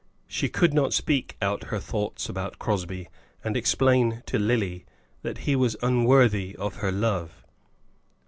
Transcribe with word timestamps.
She 0.27 0.49
could 0.49 0.73
not 0.73 0.95
speak 0.95 1.37
out 1.43 1.65
her 1.65 1.77
thoughts 1.79 2.27
about 2.27 2.57
Crosbie, 2.57 3.07
and 3.43 3.55
explain 3.55 4.23
to 4.25 4.39
Lily 4.39 4.83
that 5.21 5.37
he 5.45 5.55
was 5.55 5.77
unworthy 5.83 6.55
of 6.55 6.77
her 6.77 6.91
love. 6.91 7.45